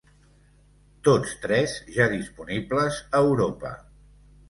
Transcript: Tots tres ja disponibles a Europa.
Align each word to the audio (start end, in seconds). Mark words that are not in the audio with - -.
Tots 1.09 1.35
tres 1.45 1.77
ja 1.99 2.09
disponibles 2.17 3.01
a 3.11 3.25
Europa. 3.31 3.79